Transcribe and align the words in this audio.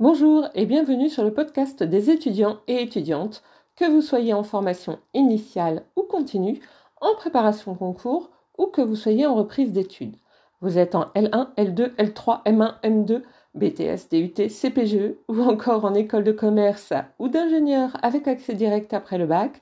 Bonjour 0.00 0.48
et 0.54 0.64
bienvenue 0.64 1.10
sur 1.10 1.24
le 1.24 1.34
podcast 1.34 1.82
des 1.82 2.08
étudiants 2.08 2.60
et 2.68 2.80
étudiantes, 2.80 3.42
que 3.76 3.84
vous 3.84 4.00
soyez 4.00 4.32
en 4.32 4.42
formation 4.42 4.98
initiale 5.12 5.84
ou 5.94 6.04
continue, 6.04 6.58
en 7.02 7.14
préparation 7.16 7.74
concours 7.74 8.30
ou 8.56 8.64
que 8.68 8.80
vous 8.80 8.96
soyez 8.96 9.26
en 9.26 9.34
reprise 9.34 9.72
d'études. 9.72 10.16
Vous 10.62 10.78
êtes 10.78 10.94
en 10.94 11.10
L1, 11.14 11.48
L2, 11.58 11.94
L3, 11.96 12.42
M1, 12.46 12.80
M2, 12.82 13.22
BTS, 13.54 14.08
DUT, 14.10 14.48
CPGE 14.48 15.16
ou 15.28 15.42
encore 15.42 15.84
en 15.84 15.92
école 15.92 16.24
de 16.24 16.32
commerce 16.32 16.94
ou 17.18 17.28
d'ingénieur 17.28 17.94
avec 18.02 18.26
accès 18.26 18.54
direct 18.54 18.94
après 18.94 19.18
le 19.18 19.26
bac. 19.26 19.60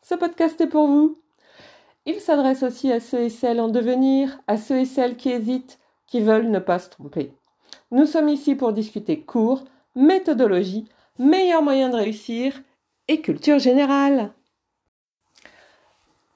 Ce 0.00 0.14
podcast 0.14 0.58
est 0.62 0.66
pour 0.66 0.86
vous. 0.86 1.18
Il 2.06 2.20
s'adresse 2.20 2.62
aussi 2.62 2.90
à 2.90 3.00
ceux 3.00 3.20
et 3.20 3.28
celles 3.28 3.60
en 3.60 3.68
devenir, 3.68 4.40
à 4.46 4.56
ceux 4.56 4.78
et 4.78 4.86
celles 4.86 5.18
qui 5.18 5.28
hésitent, 5.28 5.78
qui 6.06 6.22
veulent 6.22 6.50
ne 6.50 6.58
pas 6.58 6.78
se 6.78 6.88
tromper. 6.88 7.34
Nous 7.90 8.06
sommes 8.06 8.30
ici 8.30 8.54
pour 8.54 8.72
discuter 8.72 9.20
cours, 9.20 9.62
méthodologie, 9.94 10.86
meilleur 11.18 11.62
moyen 11.62 11.88
de 11.88 11.96
réussir 11.96 12.60
et 13.08 13.20
culture 13.20 13.58
générale. 13.58 14.32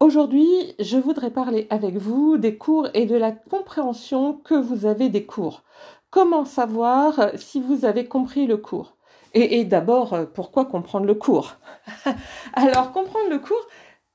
Aujourd'hui, 0.01 0.49
je 0.79 0.97
voudrais 0.97 1.31
parler 1.31 1.67
avec 1.71 1.97
vous 1.97 2.39
des 2.39 2.57
cours 2.57 2.89
et 2.95 3.05
de 3.05 3.17
la 3.17 3.33
compréhension 3.33 4.35
que 4.35 4.55
vous 4.55 4.87
avez 4.87 5.09
des 5.09 5.27
cours. 5.27 5.65
Comment 6.11 6.45
savoir 6.45 7.33
si 7.35 7.61
vous 7.61 7.85
avez 7.85 8.07
compris 8.07 8.47
le 8.47 8.57
cours? 8.57 8.97
Et, 9.35 9.59
et 9.59 9.65
d'abord, 9.65 10.17
pourquoi 10.35 10.65
comprendre 10.67 11.07
le 11.07 11.15
cours? 11.15 11.57
Alors, 12.55 12.93
comprendre 12.93 13.29
le 13.29 13.41
cours, 13.41 13.67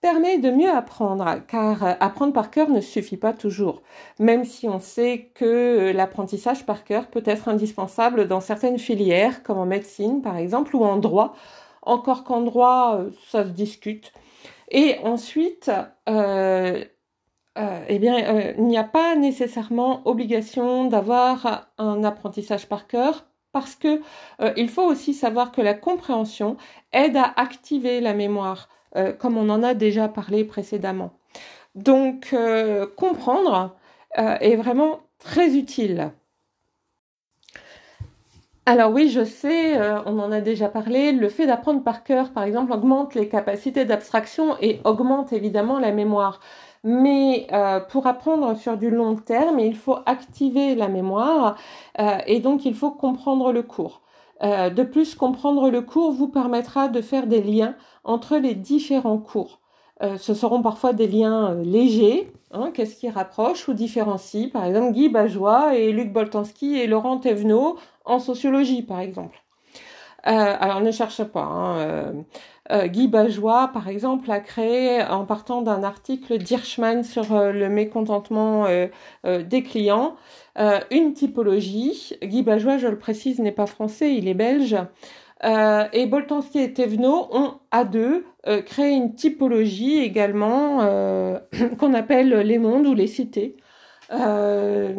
permet 0.04 0.38
de 0.38 0.52
mieux 0.52 0.70
apprendre, 0.70 1.26
car 1.48 1.82
euh, 1.82 1.94
apprendre 2.02 2.34
par 2.34 2.52
cœur 2.52 2.70
ne 2.70 2.82
suffit 2.82 3.16
pas 3.16 3.32
toujours, 3.32 3.82
même 4.20 4.44
si 4.44 4.68
on 4.68 4.82
sait 4.82 5.32
que 5.34 5.46
euh, 5.46 5.94
l'apprentissage 5.94 6.66
par 6.66 6.84
cœur 6.84 7.08
peut 7.08 7.24
être 7.26 7.48
indispensable 7.48 8.28
dans 8.28 8.42
certaines 8.42 8.80
filières, 8.80 9.44
comme 9.44 9.58
en 9.60 9.66
médecine 9.66 10.22
par 10.22 10.36
exemple, 10.36 10.76
ou 10.76 10.84
en 10.84 10.98
droit, 10.98 11.36
encore 11.84 12.26
qu'en 12.26 12.42
droit, 12.42 12.98
euh, 12.98 13.12
ça 13.30 13.46
se 13.46 13.52
discute. 13.52 14.12
Et 14.72 14.98
ensuite, 15.04 15.72
eh 16.08 18.00
bien, 18.00 18.54
il 18.58 18.64
n'y 18.66 18.78
a 18.78 18.84
pas 18.84 19.16
nécessairement 19.16 20.02
obligation 20.06 20.86
d'avoir 20.86 21.70
un 21.78 22.04
apprentissage 22.04 22.68
par 22.68 22.88
cœur 22.88 23.26
parce 23.52 23.76
que 23.76 24.02
il 24.58 24.68
faut 24.70 24.84
aussi 24.84 25.14
savoir 25.14 25.52
que 25.52 25.62
la 25.62 25.76
compréhension 25.76 26.58
aide 26.92 27.18
à 27.18 27.34
activer 27.38 28.02
la 28.02 28.16
mémoire. 28.16 28.68
Euh, 28.96 29.12
comme 29.12 29.38
on 29.38 29.50
en 29.50 29.64
a 29.64 29.74
déjà 29.74 30.08
parlé 30.08 30.44
précédemment. 30.44 31.12
Donc, 31.76 32.30
euh, 32.34 32.86
comprendre 32.96 33.76
euh, 34.20 34.38
est 34.40 34.56
vraiment 34.56 35.00
très 35.18 35.56
utile. 35.56 36.12
Alors 38.66 38.92
oui, 38.92 39.10
je 39.10 39.26
sais, 39.26 39.78
on 40.06 40.20
en 40.20 40.32
a 40.32 40.40
déjà 40.40 40.70
parlé, 40.70 41.12
le 41.12 41.28
fait 41.28 41.46
d'apprendre 41.46 41.84
par 41.84 42.06
cœur, 42.06 42.32
par 42.32 42.44
exemple, 42.44 42.72
augmente 42.72 43.14
les 43.14 43.28
capacités 43.28 43.84
d'abstraction 43.84 44.56
et 44.62 44.80
augmente 44.86 45.34
évidemment 45.34 45.80
la 45.80 45.92
mémoire. 45.92 46.40
Mais 46.86 47.48
pour 47.90 48.08
apprendre 48.08 48.56
sur 48.56 48.78
du 48.78 48.90
long 48.90 49.18
terme, 49.18 49.60
il 49.60 49.76
faut 49.76 49.98
activer 50.06 50.76
la 50.76 50.88
mémoire 50.88 51.58
et 52.26 52.40
donc 52.40 52.64
il 52.64 52.74
faut 52.74 52.92
comprendre 52.92 53.52
le 53.52 53.64
cours. 53.64 54.03
Euh, 54.44 54.70
de 54.70 54.84
plus, 54.84 55.16
comprendre 55.16 55.70
le 55.70 55.82
cours 55.82 56.12
vous 56.12 56.28
permettra 56.28 56.90
de 56.90 57.02
faire 57.02 57.28
des 57.28 57.42
liens 57.42 57.76
entre 58.04 58.38
les 58.38 58.56
différents 58.56 59.18
cours. 59.18 59.62
Euh, 60.02 60.18
ce 60.18 60.34
seront 60.34 60.62
parfois 60.62 60.92
des 60.92 61.08
liens 61.08 61.52
euh, 61.52 61.64
légers, 61.64 62.32
hein, 62.52 62.72
qu'est-ce 62.74 62.96
qui 62.98 63.10
rapproche 63.10 63.68
ou 63.70 63.74
différencie, 63.74 64.52
par 64.52 64.66
exemple 64.66 64.94
Guy 64.94 65.08
Bajois 65.10 65.76
et 65.78 65.92
Luc 65.94 66.12
Boltanski 66.12 66.76
et 66.76 66.88
Laurent 66.88 67.20
Thévenot 67.20 67.78
en 68.06 68.20
sociologie, 68.20 68.82
par 68.84 69.00
exemple. 69.00 69.43
Alors 70.24 70.82
ne 70.82 70.92
cherchez 70.92 71.26
pas. 71.26 71.42
Hein, 71.42 72.26
Guy 72.88 73.08
Bajois, 73.08 73.70
par 73.74 73.90
exemple, 73.90 74.32
a 74.32 74.40
créé, 74.40 75.04
en 75.04 75.26
partant 75.26 75.62
d'un 75.62 75.84
article 75.84 76.38
d'Hirschman 76.38 77.04
sur 77.04 77.52
le 77.52 77.70
mécontentement 77.70 78.66
des 79.24 79.64
clients, 79.64 80.16
euh, 80.60 80.80
une 80.92 81.14
typologie. 81.14 82.14
Guy 82.22 82.44
Bajois, 82.44 82.78
je 82.78 82.88
le 82.88 82.98
précise, 82.98 83.40
n'est 83.40 83.52
pas 83.52 83.66
français, 83.66 84.16
il 84.16 84.28
est 84.28 84.34
belge. 84.34 84.78
Euh, 85.44 85.86
et 85.94 86.06
Boltanski 86.06 86.60
et 86.60 86.74
Thévenot 86.74 87.28
ont 87.32 87.60
à 87.72 87.84
deux 87.86 88.26
euh, 88.48 88.62
créé 88.62 88.92
une 88.92 89.16
typologie 89.16 90.00
également 90.00 90.80
qu'on 91.80 91.94
appelle 91.94 92.30
les 92.30 92.58
mondes 92.60 92.88
ou 92.88 92.94
les 92.94 93.08
cités. 93.08 93.58
à 94.10 94.90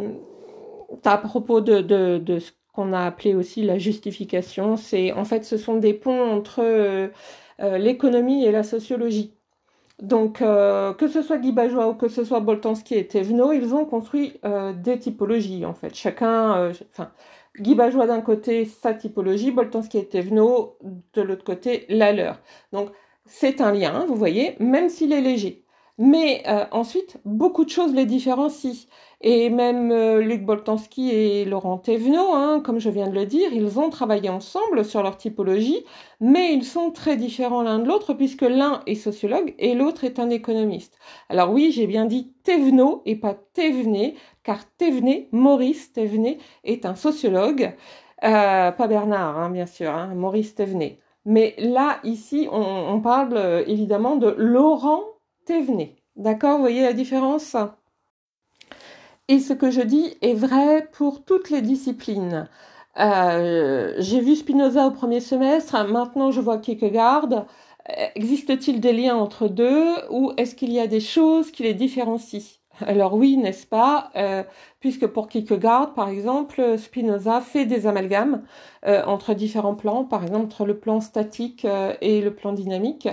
propos 1.18 1.60
de, 1.60 1.80
de, 1.80 2.18
de 2.18 2.38
ce 2.38 2.52
qu'on 2.74 2.92
a 2.92 3.00
appelé 3.00 3.34
aussi 3.34 3.62
la 3.62 3.78
justification, 3.78 4.76
c'est 4.76 5.12
en 5.12 5.24
fait 5.24 5.44
ce 5.44 5.56
sont 5.56 5.76
des 5.76 5.94
ponts 5.94 6.30
entre 6.32 7.10
l'économie 7.60 8.44
et 8.44 8.52
la 8.52 8.62
sociologie. 8.62 9.34
Donc, 10.02 10.42
euh, 10.42 10.92
que 10.92 11.06
ce 11.08 11.22
soit 11.22 11.38
Guy 11.38 11.52
Bajois 11.52 11.88
ou 11.88 11.94
que 11.94 12.08
ce 12.08 12.24
soit 12.24 12.40
Boltanski 12.40 12.94
et 12.96 13.06
Thévenot, 13.06 13.52
ils 13.52 13.74
ont 13.74 13.84
construit 13.84 14.40
euh, 14.44 14.72
des 14.72 14.98
typologies, 14.98 15.64
en 15.64 15.74
fait. 15.74 15.94
Chacun, 15.94 16.56
euh, 16.56 16.72
enfin, 16.90 17.12
Guy 17.60 17.74
Bajois 17.76 18.06
d'un 18.06 18.20
côté, 18.20 18.64
sa 18.64 18.92
typologie, 18.94 19.52
Boltanski 19.52 19.98
et 19.98 20.08
Thévenot 20.08 20.78
de 21.14 21.22
l'autre 21.22 21.44
côté, 21.44 21.86
la 21.88 22.12
leur. 22.12 22.40
Donc, 22.72 22.90
c'est 23.26 23.60
un 23.60 23.72
lien, 23.72 24.04
vous 24.06 24.16
voyez, 24.16 24.56
même 24.58 24.88
s'il 24.88 25.12
est 25.12 25.20
léger. 25.20 25.63
Mais 25.98 26.42
ensuite, 26.72 27.18
beaucoup 27.24 27.64
de 27.64 27.70
choses 27.70 27.94
les 27.94 28.06
différencient. 28.06 28.88
Et 29.26 29.48
même 29.48 29.90
euh, 29.90 30.20
Luc 30.20 30.44
Boltanski 30.44 31.08
et 31.10 31.44
Laurent 31.46 31.78
Thévenot, 31.78 32.34
hein, 32.34 32.60
comme 32.62 32.78
je 32.78 32.90
viens 32.90 33.08
de 33.08 33.14
le 33.14 33.24
dire, 33.24 33.54
ils 33.54 33.78
ont 33.80 33.88
travaillé 33.88 34.28
ensemble 34.28 34.84
sur 34.84 35.02
leur 35.02 35.16
typologie, 35.16 35.82
mais 36.20 36.52
ils 36.52 36.64
sont 36.64 36.90
très 36.90 37.16
différents 37.16 37.62
l'un 37.62 37.78
de 37.78 37.88
l'autre 37.88 38.12
puisque 38.12 38.42
l'un 38.42 38.82
est 38.86 38.96
sociologue 38.96 39.54
et 39.58 39.74
l'autre 39.74 40.04
est 40.04 40.18
un 40.18 40.28
économiste. 40.28 40.98
Alors 41.30 41.52
oui, 41.52 41.72
j'ai 41.72 41.86
bien 41.86 42.04
dit 42.04 42.34
Thévenot 42.42 43.00
et 43.06 43.16
pas 43.16 43.32
Thévenet, 43.54 44.14
car 44.42 44.70
Thévenet, 44.76 45.28
Maurice 45.32 45.92
Thévenet, 45.94 46.36
est 46.64 46.84
un 46.84 46.94
sociologue, 46.94 47.72
euh, 48.24 48.72
pas 48.72 48.86
Bernard, 48.88 49.38
hein, 49.38 49.48
bien 49.48 49.66
sûr, 49.66 49.90
hein, 49.90 50.14
Maurice 50.14 50.54
Thévenet. 50.54 50.98
Mais 51.24 51.54
là, 51.58 51.98
ici, 52.04 52.46
on, 52.52 52.60
on 52.60 53.00
parle 53.00 53.36
euh, 53.38 53.64
évidemment 53.66 54.16
de 54.16 54.34
Laurent 54.36 55.02
Thévenet. 55.44 55.96
D'accord, 56.16 56.56
vous 56.56 56.62
voyez 56.62 56.82
la 56.82 56.92
différence? 56.92 57.56
Et 59.28 59.40
ce 59.40 59.52
que 59.52 59.70
je 59.70 59.80
dis 59.80 60.14
est 60.20 60.34
vrai 60.34 60.88
pour 60.92 61.24
toutes 61.24 61.50
les 61.50 61.62
disciplines. 61.62 62.48
Euh, 62.98 63.94
j'ai 63.98 64.20
vu 64.20 64.36
Spinoza 64.36 64.86
au 64.86 64.90
premier 64.90 65.20
semestre, 65.20 65.74
maintenant 65.88 66.30
je 66.30 66.40
vois 66.40 66.58
Kierkegaard. 66.58 67.46
Existe-t-il 68.14 68.80
des 68.80 68.92
liens 68.92 69.16
entre 69.16 69.48
deux 69.48 69.94
ou 70.10 70.32
est-ce 70.36 70.54
qu'il 70.54 70.72
y 70.72 70.80
a 70.80 70.86
des 70.86 71.00
choses 71.00 71.50
qui 71.50 71.62
les 71.64 71.74
différencient? 71.74 72.63
Alors 72.80 73.14
oui, 73.14 73.36
n'est-ce 73.36 73.66
pas 73.66 74.10
euh, 74.16 74.42
Puisque 74.80 75.06
pour 75.06 75.28
Kierkegaard, 75.28 75.94
par 75.94 76.08
exemple, 76.08 76.78
Spinoza 76.78 77.40
fait 77.40 77.66
des 77.66 77.86
amalgames 77.86 78.42
euh, 78.86 79.02
entre 79.04 79.34
différents 79.34 79.74
plans, 79.74 80.04
par 80.04 80.22
exemple 80.22 80.44
entre 80.44 80.66
le 80.66 80.78
plan 80.78 81.00
statique 81.00 81.66
et 82.00 82.20
le 82.20 82.34
plan 82.34 82.52
dynamique, 82.52 83.08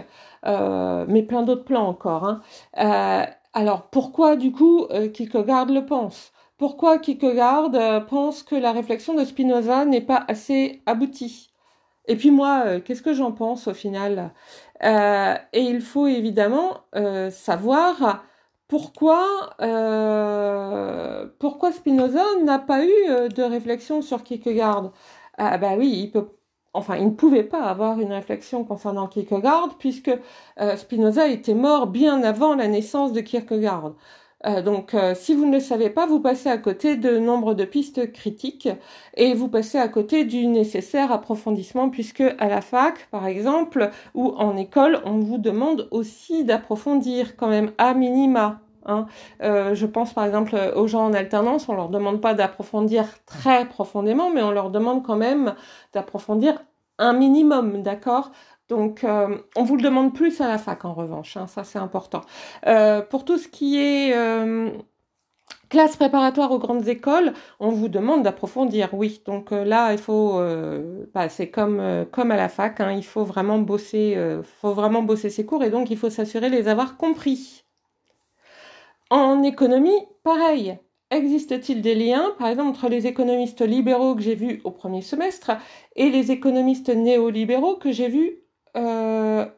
mais 0.45 1.23
plein 1.23 1.43
d'autres 1.43 1.65
plans 1.65 1.87
encore. 1.87 2.41
Hein. 2.75 3.27
Alors 3.53 3.89
pourquoi 3.89 4.35
du 4.37 4.51
coup 4.51 4.85
euh, 4.91 5.09
Kierkegaard 5.09 5.65
le 5.65 5.85
pense? 5.85 6.31
Pourquoi 6.57 6.99
Kierkegaard 6.99 7.71
euh, 7.73 7.99
pense 7.99 8.43
que 8.43 8.55
la 8.55 8.71
réflexion 8.71 9.13
de 9.13 9.25
Spinoza 9.25 9.83
n'est 9.85 10.01
pas 10.01 10.23
assez 10.27 10.81
aboutie? 10.85 11.51
Et 12.07 12.15
puis 12.15 12.31
moi, 12.31 12.63
euh, 12.65 12.79
qu'est-ce 12.81 13.01
que 13.01 13.13
j'en 13.13 13.31
pense 13.33 13.67
au 13.67 13.73
final? 13.73 14.33
Et 14.83 15.61
il 15.61 15.81
faut 15.81 16.07
évidemment 16.07 16.81
savoir 17.29 18.23
pourquoi, 18.71 19.55
pourquoi 21.39 21.71
Spinoza 21.71 22.23
n'a 22.43 22.59
pas 22.59 22.85
eu 22.85 23.29
de 23.35 23.43
réflexion 23.43 24.01
sur 24.01 24.23
Kierkegaard? 24.23 24.91
Ah 25.37 25.57
bah 25.57 25.73
oui, 25.77 25.89
il 26.03 26.11
peut 26.11 26.27
enfin, 26.73 26.97
il 26.97 27.05
ne 27.05 27.11
pouvait 27.11 27.43
pas 27.43 27.63
avoir 27.63 27.99
une 27.99 28.13
réflexion 28.13 28.63
concernant 28.63 29.07
Kierkegaard 29.07 29.77
puisque 29.77 30.11
euh, 30.59 30.75
Spinoza 30.77 31.27
était 31.27 31.53
mort 31.53 31.87
bien 31.87 32.23
avant 32.23 32.55
la 32.55 32.67
naissance 32.67 33.13
de 33.13 33.21
Kierkegaard. 33.21 33.93
Euh, 34.47 34.61
donc, 34.63 34.95
euh, 34.95 35.13
si 35.15 35.35
vous 35.35 35.45
ne 35.45 35.53
le 35.53 35.59
savez 35.59 35.89
pas, 35.91 36.07
vous 36.07 36.19
passez 36.19 36.49
à 36.49 36.57
côté 36.57 36.95
de 36.97 37.19
nombre 37.19 37.53
de 37.53 37.63
pistes 37.65 38.11
critiques 38.11 38.69
et 39.15 39.33
vous 39.35 39.49
passez 39.49 39.77
à 39.77 39.87
côté 39.87 40.25
du 40.25 40.47
nécessaire 40.47 41.11
approfondissement 41.11 41.89
puisque 41.89 42.21
à 42.21 42.47
la 42.47 42.61
fac, 42.61 43.07
par 43.11 43.27
exemple, 43.27 43.91
ou 44.15 44.29
en 44.29 44.57
école, 44.57 45.01
on 45.05 45.19
vous 45.19 45.37
demande 45.37 45.87
aussi 45.91 46.43
d'approfondir 46.43 47.35
quand 47.37 47.49
même 47.49 47.71
à 47.77 47.93
minima. 47.93 48.61
Hein. 48.85 49.05
je 49.41 49.85
pense 49.85 50.13
par 50.13 50.25
exemple 50.25 50.55
aux 50.75 50.87
gens 50.87 51.05
en 51.05 51.13
alternance, 51.13 51.69
on 51.69 51.75
leur 51.75 51.89
demande 51.89 52.21
pas 52.21 52.33
d'approfondir 52.33 53.05
très 53.25 53.65
profondément, 53.65 54.31
mais 54.31 54.41
on 54.41 54.51
leur 54.51 54.69
demande 54.69 55.03
quand 55.03 55.15
même 55.15 55.55
d'approfondir 55.93 56.61
un 56.97 57.13
minimum, 57.13 57.81
d'accord? 57.81 58.31
Donc, 58.69 59.03
euh, 59.03 59.37
on 59.57 59.63
vous 59.63 59.75
le 59.75 59.83
demande 59.83 60.13
plus 60.13 60.39
à 60.39 60.47
la 60.47 60.57
fac 60.57 60.85
en 60.85 60.93
revanche, 60.93 61.35
hein, 61.35 61.47
ça 61.47 61.63
c'est 61.63 61.79
important. 61.79 62.21
Euh, 62.67 63.01
pour 63.01 63.25
tout 63.25 63.37
ce 63.37 63.49
qui 63.49 63.77
est 63.77 64.15
euh, 64.15 64.69
Classe 65.69 65.95
préparatoire 65.95 66.51
aux 66.51 66.59
grandes 66.59 66.87
écoles, 66.89 67.33
on 67.61 67.69
vous 67.69 67.87
demande 67.87 68.23
d'approfondir, 68.23 68.89
oui. 68.93 69.21
Donc 69.25 69.53
euh, 69.53 69.63
là, 69.63 69.93
il 69.93 69.97
faut, 69.97 70.37
euh, 70.39 71.05
bah, 71.13 71.29
c'est 71.29 71.49
comme 71.49 71.79
euh, 71.79 72.03
comme 72.03 72.31
à 72.31 72.35
la 72.35 72.49
fac, 72.49 72.81
hein, 72.81 72.91
il 72.91 73.05
faut 73.05 73.23
vraiment 73.23 73.57
bosser, 73.59 74.17
faut 74.61 74.73
vraiment 74.73 75.01
bosser 75.01 75.29
ses 75.29 75.45
cours 75.45 75.63
et 75.63 75.69
donc 75.69 75.89
il 75.89 75.97
faut 75.97 76.09
s'assurer 76.09 76.49
de 76.49 76.55
les 76.55 76.67
avoir 76.67 76.97
compris. 76.97 77.63
En 79.11 79.43
économie, 79.43 80.07
pareil. 80.23 80.79
Existe-t-il 81.09 81.81
des 81.81 81.95
liens, 81.95 82.33
par 82.39 82.47
exemple, 82.47 82.69
entre 82.69 82.87
les 82.87 83.07
économistes 83.07 83.59
libéraux 83.59 84.15
que 84.15 84.21
j'ai 84.21 84.35
vus 84.35 84.61
au 84.63 84.71
premier 84.71 85.01
semestre 85.01 85.51
et 85.97 86.09
les 86.09 86.31
économistes 86.31 86.87
néolibéraux 86.87 87.75
que 87.75 87.91
j'ai 87.91 88.07
vus 88.07 88.39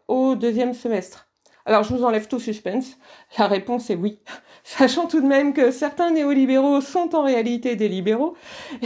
au 0.08 0.34
deuxième 0.34 0.74
semestre? 0.74 1.30
Alors, 1.66 1.84
je 1.84 1.96
vous 1.96 2.04
enlève 2.04 2.28
tout 2.28 2.40
suspense. 2.40 2.98
La 3.38 3.46
réponse 3.46 3.92
est 3.92 3.96
oui. 3.96 4.18
Sachant 4.66 5.08
tout 5.08 5.20
de 5.20 5.28
même 5.28 5.52
que 5.52 5.72
certains 5.72 6.12
néolibéraux 6.12 6.80
sont 6.80 7.16
en 7.16 7.24
réalité 7.24 7.76
des 7.76 7.90
libéraux 7.90 8.36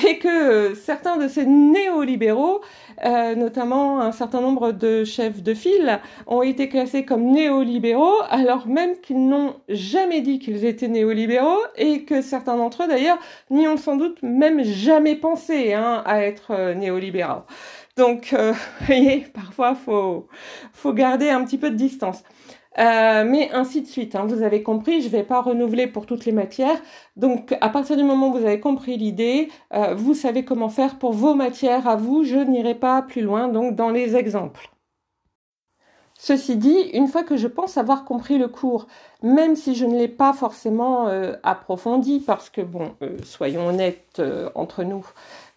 et 0.07 0.17
que 0.17 0.27
euh, 0.27 0.75
certains 0.75 1.17
de 1.17 1.27
ces 1.27 1.45
néolibéraux, 1.45 2.61
euh, 3.05 3.35
notamment 3.35 4.01
un 4.01 4.11
certain 4.11 4.41
nombre 4.41 4.71
de 4.71 5.03
chefs 5.03 5.43
de 5.43 5.53
file, 5.53 5.99
ont 6.25 6.41
été 6.41 6.67
classés 6.67 7.05
comme 7.05 7.31
néolibéraux 7.31 8.15
alors 8.31 8.65
même 8.67 8.99
qu'ils 9.01 9.27
n'ont 9.27 9.53
jamais 9.69 10.21
dit 10.21 10.39
qu'ils 10.39 10.65
étaient 10.65 10.87
néolibéraux 10.87 11.61
et 11.75 12.05
que 12.05 12.21
certains 12.21 12.57
d'entre 12.57 12.85
eux 12.85 12.87
d'ailleurs 12.87 13.19
n'y 13.51 13.67
ont 13.67 13.77
sans 13.77 13.97
doute 13.97 14.17
même 14.23 14.63
jamais 14.63 15.15
pensé 15.15 15.73
hein, 15.73 16.01
à 16.07 16.23
être 16.23 16.51
euh, 16.51 16.73
néolibéraux. 16.73 17.43
Donc, 17.97 18.33
vous 18.79 18.85
voyez, 18.85 19.25
parfois, 19.33 19.73
faut, 19.73 20.27
faut 20.71 20.93
garder 20.93 21.29
un 21.29 21.43
petit 21.43 21.57
peu 21.57 21.71
de 21.71 21.75
distance. 21.75 22.23
Euh, 22.79 23.23
mais 23.25 23.49
ainsi 23.51 23.81
de 23.81 23.87
suite. 23.87 24.15
Hein. 24.15 24.25
Vous 24.25 24.43
avez 24.43 24.61
compris, 24.61 25.01
je 25.01 25.07
ne 25.07 25.11
vais 25.11 25.23
pas 25.23 25.41
renouveler 25.41 25.87
pour 25.87 26.05
toutes 26.05 26.25
les 26.25 26.31
matières. 26.31 26.79
Donc, 27.15 27.55
à 27.59 27.69
partir 27.69 27.97
du 27.97 28.03
moment 28.03 28.29
où 28.29 28.33
vous 28.33 28.45
avez 28.45 28.59
compris 28.59 28.97
l'idée, 28.97 29.49
euh, 29.73 29.95
vous 29.95 30.13
savez 30.13 30.45
comment 30.45 30.69
faire 30.69 30.99
pour 30.99 31.13
vos 31.13 31.33
matières 31.33 31.87
à 31.87 31.95
vous. 31.95 32.23
Je 32.23 32.37
n'irai 32.37 32.75
pas 32.75 33.01
plus 33.01 33.21
loin, 33.21 33.47
donc, 33.47 33.75
dans 33.75 33.89
les 33.89 34.15
exemples. 34.15 34.69
Ceci 36.19 36.55
dit, 36.55 36.77
une 36.93 37.07
fois 37.07 37.23
que 37.23 37.37
je 37.37 37.47
pense 37.47 37.77
avoir 37.77 38.05
compris 38.05 38.37
le 38.37 38.47
cours, 38.47 38.87
même 39.23 39.55
si 39.55 39.75
je 39.75 39.85
ne 39.85 39.97
l'ai 39.97 40.07
pas 40.07 40.33
forcément 40.33 41.07
euh, 41.07 41.33
approfondi, 41.43 42.19
parce 42.19 42.49
que, 42.49 42.61
bon, 42.61 42.95
soyons 43.23 43.67
honnêtes 43.67 44.21
entre 44.55 44.83
nous, 44.83 45.05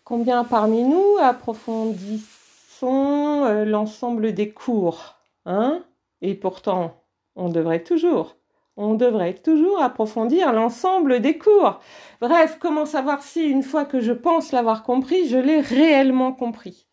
combien 0.05 0.45
parmi 0.45 0.83
nous 0.83 1.17
approfondissons 1.21 3.65
l'ensemble 3.65 4.33
des 4.33 4.51
cours 4.51 5.17
hein? 5.47 5.83
Et 6.23 6.35
pourtant, 6.35 7.00
on 7.37 7.49
devrait 7.49 7.83
toujours, 7.83 8.37
on 8.77 8.95
devrait 8.95 9.35
toujours 9.35 9.83
approfondir 9.83 10.53
l'ensemble 10.53 11.21
des 11.21 11.39
cours. 11.39 11.81
Bref, 12.21 12.59
comment 12.61 12.87
savoir 12.87 13.23
si, 13.23 13.45
une 13.45 13.63
fois 13.63 13.85
que 13.85 14.01
je 14.01 14.13
pense 14.13 14.53
l'avoir 14.53 14.83
compris, 14.83 15.29
je 15.29 15.37
l'ai 15.37 15.61
réellement 15.61 16.33
compris? 16.33 16.87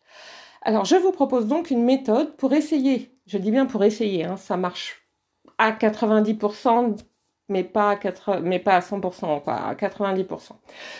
Alors, 0.62 0.84
je 0.84 0.96
vous 0.96 1.12
propose 1.12 1.46
donc 1.46 1.70
une 1.70 1.84
méthode 1.84 2.36
pour 2.36 2.52
essayer. 2.52 3.12
Je 3.26 3.38
dis 3.38 3.50
bien 3.50 3.66
pour 3.66 3.84
essayer, 3.84 4.24
hein, 4.24 4.36
ça 4.36 4.56
marche 4.56 5.08
à 5.56 5.72
90%, 5.72 6.96
mais 7.48 7.64
pas 7.64 7.92
à, 7.92 8.40
mais 8.40 8.58
pas 8.58 8.76
à 8.76 8.80
100%, 8.80 9.42
pas 9.42 9.56
à 9.56 9.74
90%. 9.74 10.52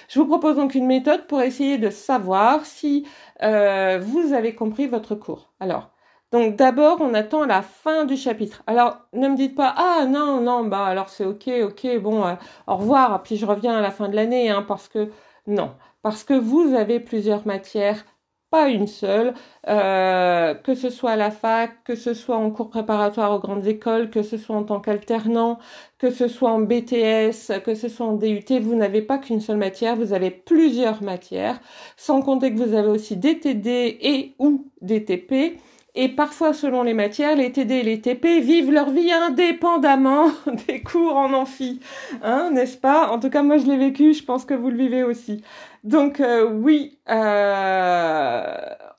Je 0.09 0.19
vous 0.19 0.27
propose 0.27 0.57
donc 0.57 0.75
une 0.75 0.87
méthode 0.87 1.27
pour 1.27 1.43
essayer 1.43 1.79
de 1.79 1.91
savoir 1.91 2.65
si 2.65 3.07
euh, 3.43 3.99
vous 3.99 4.33
avez 4.33 4.55
compris 4.55 4.87
votre 4.87 5.15
cours. 5.15 5.53
Alors, 5.61 5.91
donc 6.33 6.57
d'abord, 6.57 6.99
on 7.01 7.15
attend 7.15 7.47
la 7.47 7.63
fin 7.63 8.05
du 8.05 8.17
chapitre. 8.17 8.63
Alors 8.67 8.99
ne 9.15 9.29
me 9.29 9.37
dites 9.37 9.55
pas 9.55 9.75
ah 9.77 10.05
non 10.07 10.41
non 10.41 10.65
bah 10.65 10.85
alors 10.85 11.09
c'est 11.09 11.25
ok 11.25 11.49
ok 11.65 11.99
bon 12.01 12.27
euh, 12.27 12.35
au 12.67 12.77
revoir 12.77 13.23
puis 13.23 13.37
je 13.37 13.47
reviens 13.47 13.77
à 13.77 13.81
la 13.81 13.91
fin 13.91 14.09
de 14.09 14.17
l'année 14.17 14.51
hein, 14.51 14.65
parce 14.67 14.89
que 14.89 15.11
non 15.47 15.75
parce 16.03 16.25
que 16.25 16.35
vous 16.35 16.75
avez 16.75 17.01
plusieurs 17.01 17.47
matières 17.47 18.05
pas 18.51 18.69
une 18.69 18.87
seule, 18.87 19.35
euh, 19.69 20.55
que 20.55 20.75
ce 20.75 20.89
soit 20.91 21.13
à 21.13 21.17
la 21.17 21.31
fac, 21.31 21.85
que 21.85 21.95
ce 21.95 22.15
soit 22.15 22.37
en 22.37 22.51
cours 22.51 22.71
préparatoire 22.71 23.33
aux 23.33 23.39
grandes 23.41 23.67
écoles, 23.67 24.11
que 24.11 24.23
ce 24.23 24.39
soit 24.39 24.57
en 24.57 24.65
tant 24.65 24.81
qu'alternant, 24.81 25.59
que 25.99 26.11
ce 26.11 26.29
soit 26.29 26.51
en 26.51 26.61
BTS, 26.61 27.61
que 27.65 27.75
ce 27.75 27.89
soit 27.89 28.07
en 28.07 28.15
DUT, 28.15 28.45
vous 28.61 28.75
n'avez 28.75 29.03
pas 29.03 29.19
qu'une 29.19 29.41
seule 29.41 29.59
matière, 29.59 29.97
vous 29.97 30.15
avez 30.15 30.31
plusieurs 30.31 31.03
matières, 31.03 31.61
sans 31.97 32.23
compter 32.23 32.53
que 32.55 32.59
vous 32.59 32.75
avez 32.75 32.89
aussi 32.89 33.17
des 33.17 33.39
TD 33.39 33.99
et 34.01 34.35
ou 34.39 34.71
des 34.81 35.05
TP. 35.05 35.59
Et 36.01 36.09
parfois, 36.09 36.55
selon 36.55 36.85
les 36.85 36.95
matières, 36.95 37.35
les 37.35 37.51
TD 37.51 37.75
et 37.75 37.83
les 37.83 38.01
TP 38.01 38.39
vivent 38.41 38.71
leur 38.71 38.91
vie 38.91 39.11
indépendamment 39.11 40.31
des 40.69 40.81
cours 40.81 41.17
en 41.17 41.33
amphi, 41.33 41.81
hein, 42.23 42.51
n'est-ce 42.53 42.77
pas? 42.77 43.11
En 43.11 43.19
tout 43.19 43.31
cas, 43.31 43.43
moi, 43.43 43.57
je 43.57 43.67
l'ai 43.67 43.77
vécu, 43.77 44.15
je 44.15 44.23
pense 44.23 44.45
que 44.45 44.55
vous 44.55 44.71
le 44.71 44.77
vivez 44.77 45.03
aussi. 45.03 45.43
Donc, 45.83 46.21
euh, 46.21 46.49
oui, 46.49 47.01
euh, 47.11 48.45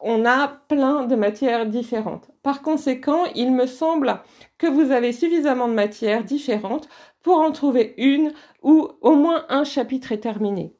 on 0.01 0.25
a 0.25 0.50
plein 0.68 1.06
de 1.06 1.16
matières 1.16 1.68
différentes. 1.68 2.30
Par 2.44 2.62
conséquent, 2.62 3.24
il 3.34 3.54
me 3.54 3.66
semble 3.66 4.19
que 4.57 4.68
vous 4.68 4.92
avez 4.92 5.13
suffisamment 5.13 5.69
de 5.69 5.74
matières 5.75 6.25
différentes 6.25 6.90
pour 7.24 7.38
en 7.38 7.54
trouver 7.54 7.94
une 7.96 8.34
où 8.62 8.90
au 9.00 9.16
moins 9.16 9.46
un 9.48 9.63
chapitre 9.63 10.12
est 10.12 10.19
terminé. 10.19 10.74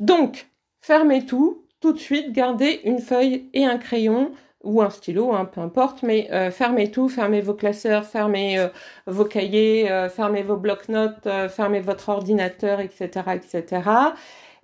Donc, 0.00 0.48
fermez 0.80 1.24
tout, 1.26 1.62
tout 1.78 1.92
de 1.92 2.00
suite, 2.00 2.32
gardez 2.32 2.80
une 2.84 2.98
feuille 2.98 3.48
et 3.52 3.64
un 3.64 3.78
crayon 3.78 4.32
ou 4.64 4.82
un 4.82 4.90
stylo, 4.90 5.32
hein, 5.32 5.44
peu 5.44 5.60
importe, 5.60 6.02
mais 6.02 6.28
euh, 6.32 6.50
fermez 6.50 6.90
tout, 6.90 7.08
fermez 7.08 7.40
vos 7.40 7.54
classeurs, 7.54 8.04
fermez 8.04 8.58
euh, 8.58 8.68
vos 9.06 9.24
cahiers, 9.24 9.90
euh, 9.90 10.08
fermez 10.08 10.42
vos 10.42 10.56
blocs-notes, 10.56 11.28
fermez 11.48 11.80
votre 11.80 12.08
ordinateur, 12.08 12.80
etc., 12.80 13.08
etc. 13.34 13.82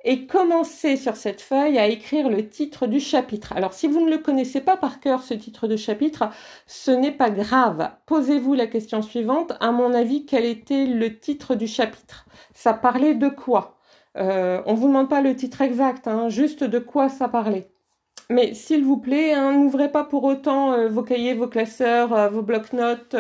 Et 0.03 0.27
commencez 0.27 0.97
sur 0.97 1.17
cette 1.17 1.43
feuille 1.43 1.79
à 1.79 1.87
écrire 1.87 2.31
le 2.31 2.49
titre 2.49 2.87
du 2.87 3.01
chapitre. 3.01 3.53
Alors 3.55 3.75
si 3.75 3.87
vous 3.87 4.05
ne 4.05 4.11
le 4.11 4.19
connaissez 4.19 4.63
pas 4.63 4.79
par 4.79 5.01
cœur, 5.01 5.23
ce 5.23 5.35
titre 5.35 5.69
de 5.69 5.77
chapitre, 5.77 6.31
ce 6.67 6.91
n'est 6.91 7.13
pas 7.13 7.31
grave. 7.31 7.91
Posez-vous 8.07 8.55
la 8.55 8.67
question 8.67 9.03
suivante. 9.03 9.53
À 9.61 9.73
mon 9.73 9.93
avis, 9.93 10.25
quel 10.25 10.47
était 10.47 10.87
le 10.87 11.19
titre 11.19 11.55
du 11.55 11.67
chapitre? 11.67 12.27
Ça 12.55 12.73
parlait 12.73 13.15
de 13.15 13.29
quoi? 13.29 13.77
On 14.17 14.75
vous 14.75 14.89
demande 14.89 15.09
pas 15.09 15.21
le 15.21 15.37
titre 15.37 15.61
exact, 15.61 16.09
hein, 16.09 16.29
juste 16.31 16.65
de 16.65 16.79
quoi 16.79 17.09
ça 17.09 17.29
parlait. 17.29 17.71
Mais 18.31 18.55
s'il 18.55 18.85
vous 18.85 18.97
plaît, 18.97 19.35
hein, 19.35 19.53
n'ouvrez 19.53 19.91
pas 19.91 20.05
pour 20.05 20.23
autant 20.23 20.73
euh, 20.73 20.89
vos 20.89 21.03
cahiers, 21.03 21.35
vos 21.35 21.49
classeurs, 21.49 22.13
euh, 22.15 22.29
vos 22.29 22.43
blocs-notes, 22.43 23.17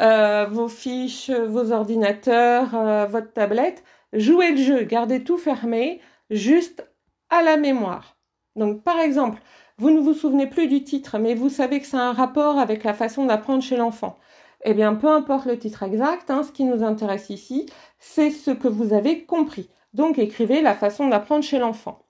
euh, 0.00 0.46
vos 0.50 0.66
fiches, 0.68 1.30
vos 1.30 1.70
ordinateurs, 1.70 2.70
votre 3.08 3.32
tablette. 3.32 3.84
Jouez 4.12 4.50
le 4.50 4.56
jeu, 4.56 4.82
gardez 4.82 5.22
tout 5.22 5.38
fermé, 5.38 6.00
juste 6.30 6.84
à 7.30 7.42
la 7.42 7.56
mémoire. 7.56 8.16
Donc 8.56 8.82
par 8.82 8.98
exemple, 8.98 9.40
vous 9.78 9.90
ne 9.90 10.00
vous 10.00 10.14
souvenez 10.14 10.48
plus 10.48 10.66
du 10.66 10.82
titre, 10.82 11.18
mais 11.18 11.34
vous 11.34 11.48
savez 11.48 11.80
que 11.80 11.86
ça 11.86 11.98
a 12.00 12.10
un 12.10 12.12
rapport 12.12 12.58
avec 12.58 12.82
la 12.82 12.92
façon 12.92 13.26
d'apprendre 13.26 13.62
chez 13.62 13.76
l'enfant. 13.76 14.18
Eh 14.64 14.74
bien, 14.74 14.94
peu 14.94 15.08
importe 15.08 15.46
le 15.46 15.58
titre 15.58 15.84
exact, 15.84 16.28
hein, 16.30 16.42
ce 16.42 16.50
qui 16.50 16.64
nous 16.64 16.82
intéresse 16.82 17.30
ici, 17.30 17.66
c'est 18.00 18.30
ce 18.30 18.50
que 18.50 18.68
vous 18.68 18.94
avez 18.94 19.24
compris. 19.24 19.70
Donc 19.94 20.18
écrivez 20.18 20.60
la 20.60 20.74
façon 20.74 21.08
d'apprendre 21.08 21.44
chez 21.44 21.58
l'enfant. 21.60 22.04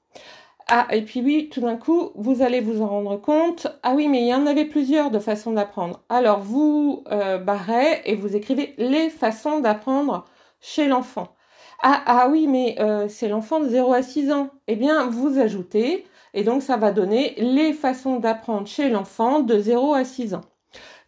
Ah, 0.72 0.86
et 0.92 1.02
puis 1.02 1.20
oui, 1.20 1.48
tout 1.50 1.62
d'un 1.62 1.76
coup, 1.76 2.12
vous 2.14 2.42
allez 2.42 2.60
vous 2.60 2.80
en 2.80 2.86
rendre 2.86 3.16
compte. 3.20 3.66
Ah 3.82 3.92
oui, 3.94 4.06
mais 4.06 4.20
il 4.20 4.28
y 4.28 4.34
en 4.34 4.46
avait 4.46 4.64
plusieurs 4.64 5.10
de 5.10 5.18
façons 5.18 5.50
d'apprendre. 5.52 6.04
Alors, 6.08 6.38
vous 6.40 7.02
euh, 7.10 7.38
barrez 7.38 8.02
et 8.04 8.14
vous 8.14 8.36
écrivez 8.36 8.74
les 8.78 9.10
façons 9.10 9.58
d'apprendre 9.58 10.26
chez 10.60 10.86
l'enfant. 10.86 11.34
Ah, 11.82 12.02
ah 12.06 12.28
oui, 12.30 12.46
mais 12.46 12.76
euh, 12.78 13.08
c'est 13.08 13.26
l'enfant 13.28 13.58
de 13.58 13.68
0 13.68 13.92
à 13.92 14.02
6 14.02 14.30
ans. 14.30 14.50
Eh 14.68 14.76
bien, 14.76 15.06
vous 15.08 15.40
ajoutez, 15.40 16.06
et 16.34 16.44
donc 16.44 16.62
ça 16.62 16.76
va 16.76 16.92
donner 16.92 17.34
les 17.38 17.72
façons 17.72 18.20
d'apprendre 18.20 18.68
chez 18.68 18.90
l'enfant 18.90 19.40
de 19.40 19.58
0 19.58 19.94
à 19.94 20.04
6 20.04 20.34
ans. 20.34 20.42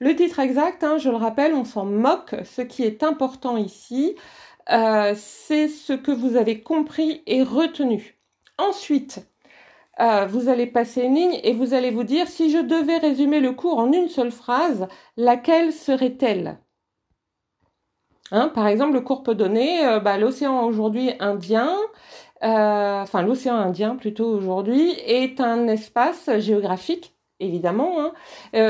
Le 0.00 0.16
titre 0.16 0.40
exact, 0.40 0.82
hein, 0.82 0.98
je 0.98 1.08
le 1.08 1.16
rappelle, 1.16 1.54
on 1.54 1.64
s'en 1.64 1.84
moque. 1.84 2.34
Ce 2.44 2.62
qui 2.62 2.82
est 2.82 3.04
important 3.04 3.56
ici, 3.56 4.16
euh, 4.72 5.14
c'est 5.16 5.68
ce 5.68 5.92
que 5.92 6.10
vous 6.10 6.36
avez 6.36 6.62
compris 6.62 7.22
et 7.26 7.44
retenu. 7.44 8.18
Ensuite, 8.58 9.31
euh, 10.00 10.26
vous 10.26 10.48
allez 10.48 10.66
passer 10.66 11.02
une 11.02 11.14
ligne 11.14 11.40
et 11.42 11.52
vous 11.52 11.74
allez 11.74 11.90
vous 11.90 12.04
dire 12.04 12.26
si 12.28 12.50
je 12.50 12.58
devais 12.58 12.98
résumer 12.98 13.40
le 13.40 13.52
cours 13.52 13.78
en 13.78 13.92
une 13.92 14.08
seule 14.08 14.30
phrase, 14.32 14.88
laquelle 15.16 15.72
serait-elle? 15.72 16.58
Hein, 18.30 18.48
Par 18.48 18.66
exemple, 18.66 18.94
le 18.94 19.02
cours 19.02 19.22
peut 19.22 19.34
donner 19.34 19.86
euh, 19.86 20.00
bah, 20.00 20.16
l'océan 20.18 20.64
aujourd'hui 20.64 21.12
indien, 21.20 21.76
euh, 22.42 23.02
enfin 23.02 23.22
l'océan 23.22 23.56
Indien 23.56 23.96
plutôt 23.96 24.28
aujourd'hui, 24.28 24.92
est 25.06 25.40
un 25.40 25.68
espace 25.68 26.30
géographique 26.38 27.14
évidemment, 27.40 27.98
hein, 27.98 28.12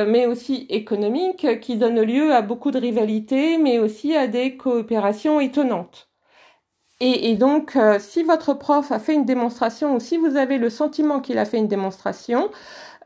mais 0.06 0.24
aussi 0.24 0.66
économique, 0.70 1.60
qui 1.60 1.76
donne 1.76 2.00
lieu 2.00 2.34
à 2.34 2.40
beaucoup 2.40 2.70
de 2.70 2.78
rivalités, 2.78 3.58
mais 3.58 3.78
aussi 3.78 4.16
à 4.16 4.26
des 4.26 4.56
coopérations 4.56 5.40
étonnantes. 5.40 6.11
Et, 7.04 7.34
donc, 7.34 7.74
euh, 7.74 7.98
si 7.98 8.22
votre 8.22 8.54
prof 8.54 8.92
a 8.92 9.00
fait 9.00 9.14
une 9.14 9.24
démonstration 9.24 9.96
ou 9.96 9.98
si 9.98 10.16
vous 10.16 10.36
avez 10.36 10.56
le 10.56 10.70
sentiment 10.70 11.18
qu'il 11.18 11.36
a 11.36 11.44
fait 11.44 11.58
une 11.58 11.66
démonstration, 11.66 12.48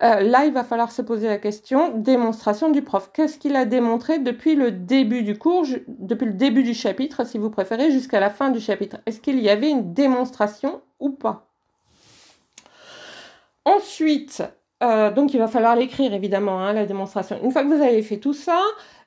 euh, 0.02 0.20
là, 0.20 0.44
il 0.44 0.52
va 0.52 0.64
falloir 0.64 0.92
se 0.92 1.00
poser 1.00 1.28
la 1.28 1.38
question 1.38 1.96
démonstration 1.96 2.68
du 2.68 2.82
prof. 2.82 3.10
Qu'est-ce 3.14 3.38
qu'il 3.38 3.56
a 3.56 3.64
démontré 3.64 4.18
depuis 4.18 4.54
le 4.54 4.70
début 4.70 5.22
du 5.22 5.38
cours, 5.38 5.64
depuis 5.88 6.26
le 6.26 6.34
début 6.34 6.62
du 6.62 6.74
chapitre, 6.74 7.24
si 7.24 7.38
vous 7.38 7.48
préférez, 7.48 7.90
jusqu'à 7.90 8.20
la 8.20 8.28
fin 8.28 8.50
du 8.50 8.60
chapitre? 8.60 8.98
Est-ce 9.06 9.18
qu'il 9.18 9.40
y 9.40 9.48
avait 9.48 9.70
une 9.70 9.94
démonstration 9.94 10.82
ou 11.00 11.08
pas? 11.08 11.48
Ensuite, 13.64 14.42
euh, 14.82 15.10
donc 15.10 15.32
il 15.32 15.38
va 15.38 15.48
falloir 15.48 15.74
l'écrire 15.74 16.12
évidemment, 16.12 16.60
hein, 16.60 16.72
la 16.72 16.84
démonstration. 16.86 17.38
Une 17.42 17.50
fois 17.50 17.62
que 17.62 17.68
vous 17.68 17.82
avez 17.82 18.02
fait 18.02 18.18
tout 18.18 18.34
ça, 18.34 18.60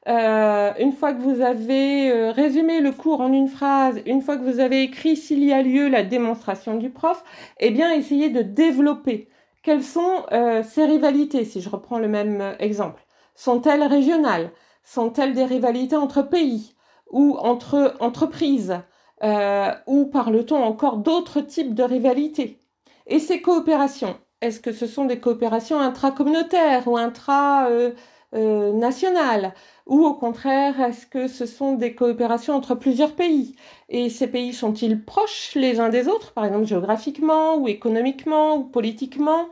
euh, 0.08 0.72
une 0.80 0.94
fois 0.94 1.14
que 1.14 1.22
vous 1.22 1.42
avez 1.42 2.12
euh, 2.12 2.32
résumé 2.32 2.82
le 2.82 2.92
cours 2.92 3.22
en 3.22 3.32
une 3.32 3.48
phrase, 3.48 4.02
une 4.08 4.22
fois 4.22 4.38
que 4.38 4.44
vous 4.44 4.60
avez 4.60 4.82
écrit 4.82 5.16
s'il 5.16 5.44
y 5.44 5.54
a 5.54 5.62
lieu 5.62 5.88
la 5.88 6.04
démonstration 6.04 6.76
du 6.76 6.90
prof, 6.90 7.24
eh 7.60 7.70
bien 7.70 7.92
essayez 7.94 8.30
de 8.30 8.42
développer. 8.42 9.30
Quelles 9.62 9.84
sont 9.84 10.26
ces 10.64 10.86
rivalités, 10.86 11.44
si 11.44 11.60
je 11.60 11.70
reprends 11.70 12.00
le 12.00 12.08
même 12.08 12.56
exemple? 12.60 13.06
Sont-elles 13.36 13.84
régionales? 13.84 14.52
Sont-elles 14.84 15.34
des 15.34 15.44
rivalités 15.44 15.98
entre 15.98 16.22
pays 16.22 16.76
ou 17.12 17.38
entre 17.38 17.96
entreprises 18.00 18.80
Ou 19.22 20.06
parle-t-on 20.06 20.64
encore 20.64 20.98
d'autres 20.98 21.42
types 21.42 21.76
de 21.76 21.84
rivalités? 21.84 22.62
Et 23.06 23.20
ces 23.20 23.42
coopérations, 23.42 24.16
est-ce 24.42 24.60
que 24.60 24.72
ce 24.72 24.88
sont 24.88 25.06
des 25.06 25.20
coopérations 25.20 25.80
intracommunautaires 25.80 26.88
ou 26.88 26.98
intra-nationales 26.98 29.46
euh, 29.46 29.50
Ou 29.86 30.06
au 30.06 30.14
contraire, 30.14 30.80
est-ce 30.82 31.06
que 31.08 31.28
ce 31.28 31.46
sont 31.46 31.74
des 31.74 31.96
coopérations 31.96 32.56
entre 32.56 32.76
plusieurs 32.76 33.16
pays? 33.16 33.56
Et 33.90 34.10
ces 34.10 34.28
pays 34.28 34.54
sont-ils 34.54 35.04
proches 35.04 35.56
les 35.56 35.80
uns 35.80 35.90
des 35.90 36.08
autres, 36.08 36.34
par 36.34 36.46
exemple 36.46 36.66
géographiquement 36.66 37.58
ou 37.58 37.68
économiquement 37.68 38.58
ou 38.58 38.64
politiquement? 38.66 39.50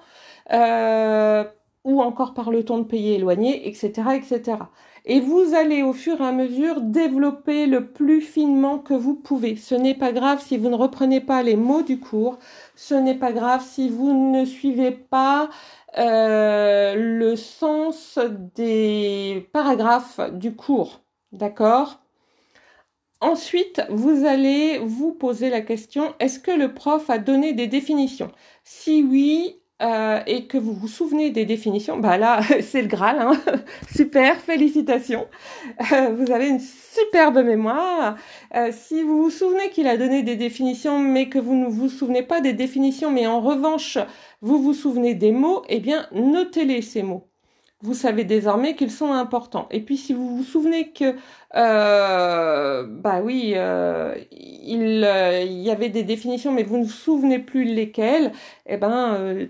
Euh, 0.54 1.44
Ou 1.84 2.02
encore 2.02 2.34
parle-t-on 2.34 2.80
de 2.80 2.84
pays 2.84 3.14
éloignés, 3.14 3.68
etc., 3.68 4.10
etc. 4.16 4.58
Et 5.10 5.22
vous 5.22 5.56
allez 5.56 5.84
au 5.84 5.94
fur 5.94 6.20
et 6.20 6.26
à 6.26 6.34
mesure 6.34 6.82
développer 6.82 7.66
le 7.66 7.88
plus 7.88 8.20
finement 8.20 8.78
que 8.78 8.94
vous 8.94 9.16
pouvez. 9.16 9.56
Ce 9.56 9.74
n'est 9.74 9.96
pas 9.96 10.12
grave 10.12 10.44
si 10.46 10.58
vous 10.58 10.68
ne 10.68 10.76
reprenez 10.76 11.22
pas 11.22 11.44
les 11.44 11.56
mots 11.56 11.82
du 11.82 11.98
cours. 11.98 12.40
Ce 12.76 12.94
n'est 12.94 13.16
pas 13.16 13.32
grave 13.32 13.64
si 13.66 13.88
vous 13.88 14.12
ne 14.32 14.44
suivez 14.44 14.92
pas 14.92 15.50
euh, 15.98 16.94
le 16.98 17.38
sens 17.38 18.20
des 18.56 19.50
paragraphes 19.54 20.20
du 20.34 20.54
cours. 20.58 21.00
D'accord? 21.32 22.02
Ensuite, 23.22 23.82
vous 23.90 24.26
allez 24.26 24.78
vous 24.80 25.14
poser 25.14 25.50
la 25.50 25.62
question, 25.62 26.16
est-ce 26.20 26.40
que 26.40 26.52
le 26.52 26.74
prof 26.74 27.10
a 27.10 27.18
donné 27.18 27.54
des 27.54 27.68
définitions? 27.68 28.32
Si 28.66 29.04
oui, 29.04 29.62
euh, 29.80 30.22
et 30.26 30.48
que 30.48 30.58
vous 30.58 30.74
vous 30.74 30.88
souvenez 30.88 31.30
des 31.30 31.46
définitions, 31.46 31.98
bah 32.00 32.18
là, 32.18 32.42
c'est 32.62 32.82
le 32.82 32.88
Graal, 32.88 33.20
hein 33.20 33.40
super, 33.96 34.38
félicitations. 34.38 35.28
Euh, 35.92 36.16
vous 36.16 36.32
avez 36.32 36.48
une 36.48 36.60
superbe 36.60 37.44
mémoire. 37.44 38.16
Euh, 38.56 38.72
si 38.72 39.04
vous 39.04 39.22
vous 39.24 39.30
souvenez 39.30 39.70
qu'il 39.70 39.88
a 39.88 39.98
donné 39.98 40.24
des 40.24 40.36
définitions, 40.36 40.98
mais 40.98 41.30
que 41.30 41.38
vous 41.38 41.54
ne 41.54 41.68
vous 41.68 41.90
souvenez 41.90 42.24
pas 42.24 42.42
des 42.42 42.54
définitions, 42.54 43.12
mais 43.12 43.28
en 43.28 43.40
revanche, 43.40 44.00
vous 44.42 44.62
vous 44.62 44.74
souvenez 44.74 45.14
des 45.14 45.32
mots, 45.32 45.62
eh 45.70 45.80
bien, 45.80 46.08
notez-les 46.12 46.82
ces 46.82 47.04
mots. 47.04 47.28
Vous 47.82 47.94
savez 47.94 48.24
désormais 48.24 48.76
qu'ils 48.76 48.90
sont 48.90 49.14
importants. 49.14 49.68
Et 49.70 49.82
puis, 49.82 49.98
si 49.98 50.12
vous 50.12 50.38
vous 50.38 50.44
souvenez 50.44 50.92
que, 50.92 51.16
bah 51.54 53.22
oui, 53.24 53.54
il, 54.32 55.08
il, 55.48 55.62
y 55.62 55.70
avait 55.70 55.90
des 55.90 56.02
définitions, 56.02 56.52
mais 56.52 56.64
vous 56.64 56.78
ne 56.78 56.84
vous 56.86 56.90
souvenez 56.90 57.38
plus 57.38 57.66
lesquelles, 57.66 58.32
eh 58.66 58.78
ben, 58.78 59.48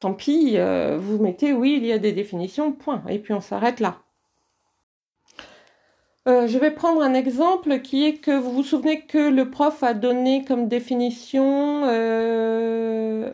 tant 0.00 0.14
pis, 0.14 0.52
euh, 0.56 0.98
vous 1.00 1.18
mettez 1.22 1.52
oui, 1.52 1.78
il 1.78 1.86
y 1.86 1.92
a 1.92 1.98
des 1.98 2.12
définitions, 2.12 2.72
point. 2.72 3.02
Et 3.08 3.18
puis 3.18 3.32
on 3.32 3.40
s'arrête 3.40 3.80
là. 3.80 3.98
Euh, 6.26 6.46
je 6.46 6.58
vais 6.58 6.70
prendre 6.70 7.02
un 7.02 7.12
exemple 7.14 7.80
qui 7.80 8.06
est 8.06 8.14
que 8.14 8.30
vous 8.30 8.50
vous 8.50 8.62
souvenez 8.62 9.02
que 9.02 9.30
le 9.30 9.50
prof 9.50 9.82
a 9.82 9.92
donné 9.92 10.44
comme 10.44 10.68
définition 10.68 11.82
euh, 11.84 13.30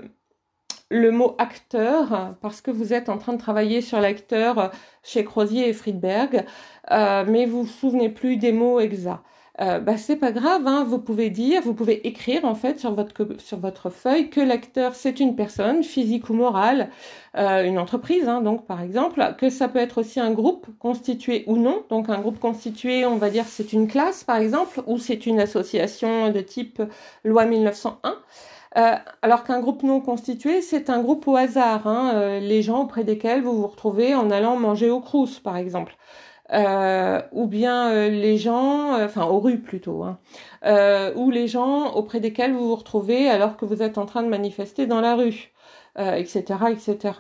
le 0.91 1.11
mot 1.13 1.37
acteur, 1.39 2.35
parce 2.41 2.61
que 2.61 2.73
vous 2.73 2.93
êtes 2.93 3.09
en 3.09 3.19
train 3.19 3.33
de 3.33 3.39
travailler 3.39 3.81
sur 3.81 4.01
l'acteur 4.01 4.73
chez 5.05 5.25
Crozier 5.25 5.69
et 5.69 5.73
Friedberg, 5.73 6.45
mais 6.91 7.47
vous 7.47 7.63
vous 7.63 7.69
souvenez 7.69 8.09
plus 8.09 8.37
des 8.37 8.51
mots 8.51 8.81
exacts 8.81 9.23
euh, 9.61 9.79
bah, 9.79 9.97
c'est 9.97 10.17
pas 10.17 10.33
grave, 10.33 10.67
hein, 10.67 10.85
vous 10.85 10.99
pouvez 10.99 11.31
dire, 11.31 11.63
vous 11.63 11.75
pouvez 11.75 12.07
écrire 12.07 12.45
en 12.45 12.55
fait 12.55 12.79
sur 12.81 12.95
votre, 12.95 13.13
sur 13.39 13.59
votre 13.59 13.91
feuille 13.91 14.31
que 14.31 14.41
l'acteur 14.41 14.95
c'est 14.95 15.21
une 15.21 15.37
personne 15.37 15.83
physique 15.83 16.31
ou 16.31 16.35
morale, 16.35 16.89
euh, 17.37 17.65
une 17.65 17.79
entreprise 17.79 18.29
hein, 18.29 18.41
donc 18.41 18.67
par 18.67 18.83
exemple, 18.83 19.35
que 19.39 19.51
ça 19.51 19.69
peut 19.69 19.79
être 19.79 19.99
aussi 19.99 20.21
un 20.21 20.33
groupe 20.33 20.67
constitué 20.79 21.45
ou 21.47 21.57
non, 21.57 21.85
donc 21.91 22.09
un 22.09 22.19
groupe 22.21 22.39
constitué 22.39 23.05
on 23.07 23.17
va 23.17 23.31
dire 23.31 23.45
c'est 23.47 23.73
une 23.73 23.87
classe 23.89 24.25
par 24.25 24.37
exemple, 24.37 24.83
ou 24.87 24.99
c'est 24.99 25.27
une 25.27 25.41
association 25.41 26.31
de 26.31 26.41
type 26.41 26.83
loi 27.25 27.45
1901. 27.45 28.17
Euh, 28.77 28.95
alors 29.23 29.43
qu'un 29.45 29.61
groupe 29.61 29.83
non 29.83 30.01
constitué, 30.01 30.63
c'est 30.63 30.91
un 30.91 31.03
groupe 31.03 31.27
au 31.27 31.37
hasard, 31.37 31.87
hein, 31.89 32.13
euh, 32.15 32.41
les 32.41 32.63
gens 32.63 32.83
auprès 32.83 33.03
desquels 33.03 33.43
vous 33.43 33.57
vous 33.61 33.67
retrouvez 33.67 34.15
en 34.15 34.31
allant 34.31 34.57
manger 34.57 34.91
au 34.91 35.01
crous, 35.01 35.41
par 35.41 35.57
exemple. 35.57 35.97
Euh, 36.53 37.23
ou 37.31 37.47
bien 37.47 37.91
euh, 37.93 38.09
les 38.09 38.37
gens, 38.37 38.95
euh, 38.95 39.05
enfin 39.05 39.25
aux 39.25 39.39
rues 39.39 39.61
plutôt, 39.61 40.03
hein, 40.03 40.19
ou 41.15 41.31
les 41.31 41.47
gens 41.47 41.95
auprès 41.95 42.19
desquels 42.19 42.53
vous 42.53 42.69
vous 42.69 42.75
retrouvez 42.75 43.29
alors 43.29 43.57
que 43.57 43.65
vous 43.65 43.83
êtes 43.83 43.99
en 43.99 44.07
train 44.07 44.23
de 44.25 44.29
manifester 44.29 44.87
dans 44.87 45.01
la 45.01 45.15
rue, 45.15 45.53
etc., 45.97 46.43
etc. 46.71 47.15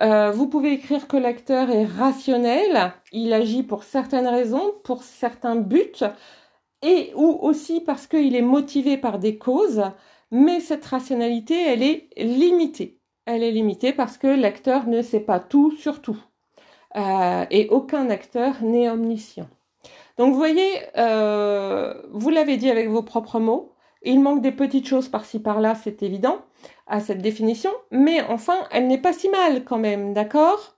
Hein. 0.00 0.32
vous 0.32 0.48
pouvez 0.48 0.72
écrire 0.72 1.06
que 1.06 1.16
l'acteur 1.16 1.70
est 1.70 1.84
rationnel, 1.84 2.92
il 3.12 3.32
agit 3.32 3.62
pour 3.62 3.84
certaines 3.84 4.26
raisons, 4.26 4.74
pour 4.84 5.02
certains 5.04 5.56
buts, 5.56 6.04
et 6.82 7.12
ou 7.14 7.38
aussi 7.42 7.80
parce 7.80 8.06
qu'il 8.06 8.34
est 8.36 8.42
motivé 8.42 8.96
par 8.96 9.18
des 9.18 9.38
causes, 9.38 9.82
mais 10.30 10.60
cette 10.60 10.84
rationalité, 10.84 11.54
elle 11.54 11.82
est 11.82 12.08
limitée. 12.16 13.00
Elle 13.26 13.42
est 13.42 13.52
limitée 13.52 13.92
parce 13.92 14.18
que 14.18 14.26
l'acteur 14.26 14.86
ne 14.86 15.02
sait 15.02 15.20
pas 15.20 15.40
tout 15.40 15.72
sur 15.76 16.02
tout. 16.02 16.18
Euh, 16.96 17.44
et 17.50 17.68
aucun 17.70 18.08
acteur 18.10 18.62
n'est 18.62 18.88
omniscient. 18.88 19.48
Donc 20.16 20.32
vous 20.32 20.38
voyez, 20.38 20.70
euh, 20.96 21.94
vous 22.12 22.30
l'avez 22.30 22.56
dit 22.56 22.70
avec 22.70 22.88
vos 22.88 23.02
propres 23.02 23.40
mots, 23.40 23.74
il 24.02 24.20
manque 24.20 24.42
des 24.42 24.52
petites 24.52 24.86
choses 24.86 25.08
par-ci 25.08 25.40
par-là, 25.40 25.74
c'est 25.74 26.02
évident, 26.02 26.38
à 26.86 27.00
cette 27.00 27.22
définition, 27.22 27.70
mais 27.90 28.22
enfin, 28.22 28.56
elle 28.70 28.86
n'est 28.86 29.00
pas 29.00 29.12
si 29.12 29.28
mal 29.28 29.64
quand 29.64 29.78
même, 29.78 30.12
d'accord? 30.12 30.73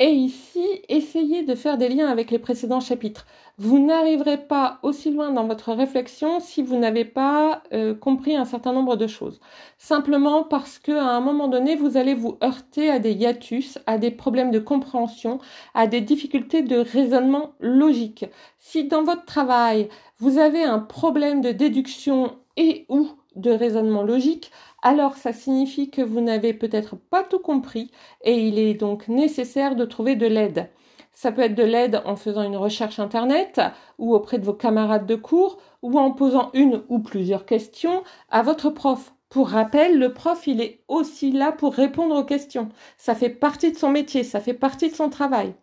Et 0.00 0.10
ici, 0.10 0.66
essayez 0.88 1.44
de 1.44 1.54
faire 1.54 1.78
des 1.78 1.88
liens 1.88 2.08
avec 2.08 2.32
les 2.32 2.40
précédents 2.40 2.80
chapitres. 2.80 3.26
Vous 3.58 3.78
n'arriverez 3.78 4.38
pas 4.38 4.80
aussi 4.82 5.12
loin 5.12 5.30
dans 5.30 5.46
votre 5.46 5.72
réflexion 5.72 6.40
si 6.40 6.62
vous 6.64 6.76
n'avez 6.76 7.04
pas 7.04 7.62
euh, 7.72 7.94
compris 7.94 8.34
un 8.34 8.44
certain 8.44 8.72
nombre 8.72 8.96
de 8.96 9.06
choses. 9.06 9.38
Simplement 9.78 10.42
parce 10.42 10.80
que 10.80 10.90
à 10.90 11.10
un 11.10 11.20
moment 11.20 11.46
donné, 11.46 11.76
vous 11.76 11.96
allez 11.96 12.14
vous 12.14 12.36
heurter 12.42 12.90
à 12.90 12.98
des 12.98 13.12
hiatus, 13.12 13.78
à 13.86 13.98
des 13.98 14.10
problèmes 14.10 14.50
de 14.50 14.58
compréhension, 14.58 15.38
à 15.74 15.86
des 15.86 16.00
difficultés 16.00 16.62
de 16.62 16.78
raisonnement 16.78 17.52
logique. 17.60 18.24
Si 18.58 18.88
dans 18.88 19.04
votre 19.04 19.24
travail, 19.24 19.88
vous 20.18 20.38
avez 20.38 20.64
un 20.64 20.80
problème 20.80 21.40
de 21.40 21.52
déduction 21.52 22.36
et 22.56 22.84
ou 22.88 23.08
de 23.36 23.50
raisonnement 23.50 24.02
logique, 24.02 24.50
alors 24.82 25.16
ça 25.16 25.32
signifie 25.32 25.90
que 25.90 26.02
vous 26.02 26.20
n'avez 26.20 26.52
peut-être 26.52 26.96
pas 26.96 27.24
tout 27.24 27.38
compris 27.38 27.90
et 28.22 28.34
il 28.46 28.58
est 28.58 28.74
donc 28.74 29.08
nécessaire 29.08 29.76
de 29.76 29.84
trouver 29.84 30.16
de 30.16 30.26
l'aide. 30.26 30.70
Ça 31.12 31.32
peut 31.32 31.42
être 31.42 31.54
de 31.54 31.62
l'aide 31.62 32.02
en 32.04 32.16
faisant 32.16 32.42
une 32.42 32.56
recherche 32.56 32.98
Internet 32.98 33.60
ou 33.98 34.14
auprès 34.14 34.38
de 34.38 34.44
vos 34.44 34.52
camarades 34.52 35.06
de 35.06 35.14
cours 35.14 35.58
ou 35.82 35.98
en 35.98 36.10
posant 36.10 36.50
une 36.54 36.82
ou 36.88 36.98
plusieurs 36.98 37.46
questions 37.46 38.02
à 38.30 38.42
votre 38.42 38.70
prof. 38.70 39.14
Pour 39.28 39.48
rappel, 39.48 39.98
le 39.98 40.12
prof, 40.12 40.46
il 40.46 40.60
est 40.60 40.80
aussi 40.88 41.32
là 41.32 41.50
pour 41.50 41.74
répondre 41.74 42.14
aux 42.14 42.24
questions. 42.24 42.68
Ça 42.98 43.14
fait 43.14 43.30
partie 43.30 43.72
de 43.72 43.76
son 43.76 43.90
métier, 43.90 44.22
ça 44.22 44.40
fait 44.40 44.54
partie 44.54 44.90
de 44.90 44.94
son 44.94 45.08
travail. 45.08 45.54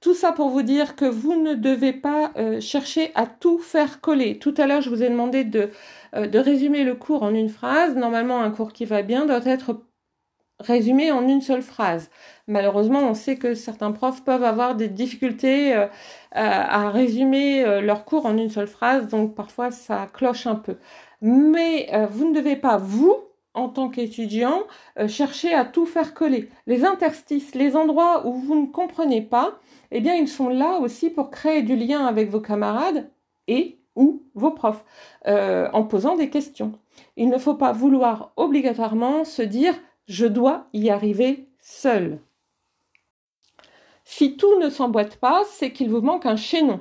Tout 0.00 0.14
ça 0.14 0.32
pour 0.32 0.48
vous 0.48 0.62
dire 0.62 0.96
que 0.96 1.04
vous 1.04 1.34
ne 1.34 1.54
devez 1.54 1.92
pas 1.92 2.32
euh, 2.36 2.58
chercher 2.60 3.12
à 3.14 3.26
tout 3.26 3.58
faire 3.58 4.00
coller. 4.00 4.38
Tout 4.38 4.54
à 4.56 4.66
l'heure, 4.66 4.80
je 4.80 4.88
vous 4.88 5.02
ai 5.02 5.10
demandé 5.10 5.44
de, 5.44 5.70
euh, 6.14 6.26
de 6.26 6.38
résumer 6.38 6.84
le 6.84 6.94
cours 6.94 7.22
en 7.22 7.34
une 7.34 7.48
phrase. 7.48 7.96
Normalement, 7.96 8.40
un 8.40 8.50
cours 8.50 8.72
qui 8.72 8.84
va 8.84 9.02
bien 9.02 9.26
doit 9.26 9.44
être 9.44 9.82
résumé 10.58 11.10
en 11.10 11.26
une 11.26 11.40
seule 11.40 11.62
phrase. 11.62 12.10
Malheureusement, 12.46 13.00
on 13.00 13.14
sait 13.14 13.36
que 13.36 13.54
certains 13.54 13.92
profs 13.92 14.24
peuvent 14.24 14.44
avoir 14.44 14.74
des 14.74 14.88
difficultés 14.88 15.74
euh, 15.74 15.86
à 16.32 16.90
résumer 16.90 17.64
euh, 17.64 17.80
leur 17.80 18.04
cours 18.04 18.26
en 18.26 18.36
une 18.36 18.50
seule 18.50 18.66
phrase, 18.66 19.08
donc 19.08 19.34
parfois 19.34 19.70
ça 19.70 20.06
cloche 20.12 20.46
un 20.46 20.56
peu. 20.56 20.76
Mais 21.22 21.90
vous 22.10 22.30
ne 22.30 22.34
devez 22.34 22.56
pas, 22.56 22.78
vous, 22.78 23.14
en 23.52 23.68
tant 23.68 23.90
qu'étudiant, 23.90 24.62
chercher 25.06 25.52
à 25.52 25.66
tout 25.66 25.84
faire 25.84 26.14
coller. 26.14 26.48
Les 26.66 26.84
interstices, 26.84 27.54
les 27.54 27.76
endroits 27.76 28.26
où 28.26 28.32
vous 28.32 28.58
ne 28.58 28.66
comprenez 28.66 29.20
pas, 29.20 29.60
eh 29.90 30.00
bien, 30.00 30.14
ils 30.14 30.28
sont 30.28 30.48
là 30.48 30.78
aussi 30.78 31.10
pour 31.10 31.30
créer 31.30 31.62
du 31.62 31.76
lien 31.76 32.06
avec 32.06 32.30
vos 32.30 32.40
camarades 32.40 33.10
et 33.48 33.79
ou 34.00 34.22
vos 34.34 34.50
profs, 34.50 34.84
en 35.26 35.84
posant 35.84 36.16
des 36.16 36.30
questions. 36.30 36.72
Il 37.16 37.28
ne 37.28 37.38
faut 37.38 37.54
pas 37.54 37.72
vouloir 37.72 38.32
obligatoirement 38.36 39.24
se 39.24 39.42
dire 39.42 39.74
Je 40.06 40.26
dois 40.26 40.66
y 40.72 40.90
arriver 40.90 41.48
seul. 41.60 42.20
Si 44.12 44.36
tout 44.36 44.58
ne 44.58 44.70
s'emboîte 44.70 45.16
pas, 45.18 45.44
c'est 45.46 45.72
qu'il 45.72 45.88
vous 45.88 46.00
manque 46.00 46.26
un 46.26 46.34
chaînon. 46.34 46.80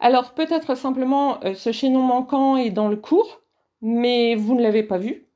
Alors 0.00 0.32
peut-être 0.32 0.74
simplement 0.74 1.38
euh, 1.44 1.52
ce 1.52 1.72
chaînon 1.72 2.00
manquant 2.00 2.56
est 2.56 2.70
dans 2.70 2.88
le 2.88 2.96
cours, 2.96 3.42
mais 3.82 4.34
vous 4.34 4.54
ne 4.54 4.62
l'avez 4.62 4.82
pas 4.82 4.96
vu, 4.96 5.26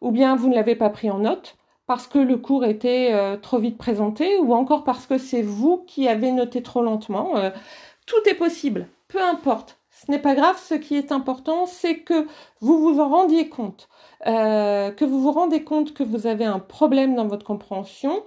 ou 0.00 0.10
bien 0.10 0.34
vous 0.34 0.48
ne 0.48 0.56
l'avez 0.56 0.74
pas 0.74 0.90
pris 0.90 1.08
en 1.08 1.20
note 1.20 1.56
parce 1.86 2.08
que 2.08 2.18
le 2.18 2.36
cours 2.36 2.64
était 2.64 3.10
euh, 3.12 3.36
trop 3.36 3.58
vite 3.58 3.78
présenté, 3.78 4.38
ou 4.38 4.54
encore 4.54 4.82
parce 4.82 5.06
que 5.06 5.18
c'est 5.18 5.42
vous 5.42 5.84
qui 5.86 6.08
avez 6.08 6.32
noté 6.32 6.64
trop 6.64 6.82
lentement. 6.82 7.36
Euh, 7.36 7.50
tout 8.06 8.28
est 8.28 8.34
possible, 8.34 8.88
peu 9.06 9.22
importe. 9.22 9.78
Ce 10.04 10.10
n'est 10.10 10.18
pas 10.18 10.34
grave, 10.34 10.58
ce 10.58 10.74
qui 10.74 10.96
est 10.96 11.12
important, 11.12 11.66
c'est 11.66 11.98
que 12.00 12.26
vous 12.60 12.78
vous 12.80 13.00
en 13.00 13.08
rendiez 13.08 13.48
compte, 13.48 13.88
que 14.24 15.04
vous 15.04 15.20
vous 15.20 15.32
rendez 15.32 15.62
compte 15.62 15.94
que 15.94 16.02
vous 16.02 16.26
avez 16.26 16.44
un 16.44 16.58
problème 16.58 17.14
dans 17.14 17.26
votre 17.26 17.44
compréhension, 17.44 18.24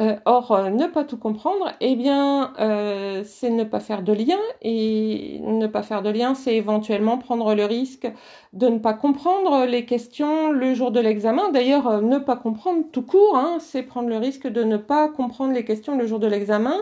euh, 0.00 0.16
or, 0.24 0.50
euh, 0.50 0.70
ne 0.70 0.86
pas 0.88 1.04
tout 1.04 1.16
comprendre, 1.16 1.72
eh 1.80 1.94
bien, 1.94 2.52
euh, 2.58 3.22
c'est 3.24 3.50
ne 3.50 3.62
pas 3.62 3.78
faire 3.78 4.02
de 4.02 4.12
lien. 4.12 4.38
Et 4.62 5.38
ne 5.44 5.66
pas 5.68 5.82
faire 5.82 6.02
de 6.02 6.10
lien, 6.10 6.34
c'est 6.34 6.56
éventuellement 6.56 7.16
prendre 7.18 7.54
le 7.54 7.64
risque 7.64 8.10
de 8.52 8.68
ne 8.68 8.78
pas 8.78 8.94
comprendre 8.94 9.66
les 9.66 9.84
questions 9.84 10.50
le 10.50 10.74
jour 10.74 10.90
de 10.90 10.98
l'examen. 11.00 11.50
D'ailleurs, 11.52 12.02
ne 12.02 12.18
pas 12.18 12.36
comprendre 12.36 12.84
tout 12.92 13.02
court, 13.02 13.36
hein, 13.36 13.58
c'est 13.60 13.82
prendre 13.82 14.08
le 14.08 14.16
risque 14.16 14.48
de 14.48 14.64
ne 14.64 14.76
pas 14.78 15.08
comprendre 15.08 15.52
les 15.52 15.64
questions 15.64 15.96
le 15.96 16.06
jour 16.06 16.18
de 16.18 16.26
l'examen. 16.26 16.76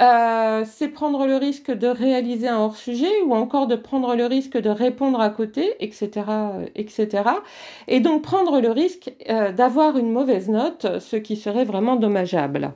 Euh, 0.00 0.64
c'est 0.66 0.88
prendre 0.88 1.26
le 1.26 1.36
risque 1.36 1.70
de 1.70 1.86
réaliser 1.86 2.48
un 2.48 2.58
hors-sujet 2.58 3.20
ou 3.26 3.34
encore 3.34 3.66
de 3.66 3.76
prendre 3.76 4.14
le 4.16 4.24
risque 4.24 4.56
de 4.56 4.70
répondre 4.70 5.20
à 5.20 5.28
côté, 5.28 5.74
etc., 5.80 6.26
etc. 6.74 7.24
Et 7.88 8.00
donc 8.00 8.22
prendre 8.22 8.60
le 8.60 8.70
risque 8.70 9.12
euh, 9.28 9.52
d'avoir 9.52 9.98
une 9.98 10.10
mauvaise 10.10 10.48
note, 10.48 10.98
ce 11.00 11.16
qui 11.16 11.36
serait 11.36 11.64
vraiment 11.64 11.96
dommageable. 11.96 12.72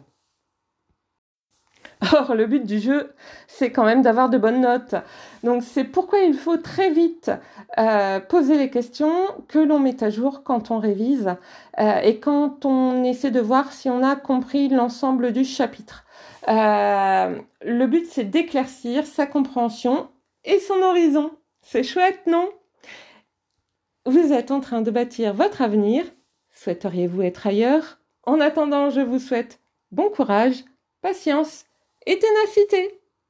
Or, 2.13 2.35
le 2.35 2.47
but 2.47 2.67
du 2.67 2.79
jeu, 2.79 3.15
c'est 3.49 3.73
quand 3.73 3.87
même 3.87 4.03
d'avoir 4.03 4.29
de 4.29 4.37
bonnes 4.37 4.61
notes. 4.61 4.95
Donc, 5.43 5.63
c'est 5.63 5.85
pourquoi 5.85 6.19
il 6.19 6.35
faut 6.35 6.59
très 6.59 6.91
vite 6.91 7.31
euh, 7.79 8.21
poser 8.21 8.59
les 8.59 8.69
questions 8.69 9.15
que 9.49 9.59
l'on 9.59 9.79
met 9.79 10.05
à 10.05 10.11
jour 10.11 10.43
quand 10.45 10.71
on 10.71 10.79
révise 10.79 11.35
et 11.79 12.21
quand 12.21 12.67
on 12.67 13.03
essaie 13.03 13.31
de 13.31 13.41
voir 13.41 13.73
si 13.73 13.89
on 13.89 14.03
a 14.03 14.15
compris 14.15 14.69
l'ensemble 14.69 15.33
du 15.33 15.45
chapitre. 15.45 16.07
Euh, 16.49 17.41
le 17.63 17.87
but, 17.87 18.07
c'est 18.07 18.25
d'éclaircir 18.25 19.07
sa 19.07 19.27
compréhension 19.27 20.09
et 20.45 20.61
son 20.61 20.81
horizon. 20.83 21.31
C'est 21.61 21.83
chouette, 21.83 22.27
non? 22.27 22.51
Vous 24.05 24.33
êtes 24.33 24.53
en 24.53 24.61
train 24.61 24.83
de 24.83 24.91
bâtir 24.91 25.35
votre 25.35 25.63
avenir. 25.63 26.05
Souhaiteriez-vous 26.55 27.23
être 27.23 27.47
ailleurs? 27.47 27.99
En 28.23 28.41
attendant, 28.41 28.91
je 28.91 29.01
vous 29.01 29.19
souhaite 29.19 29.61
bon 29.91 30.11
courage, 30.11 30.65
patience 31.01 31.65
et 32.07 32.19
ténacité. 32.19 33.01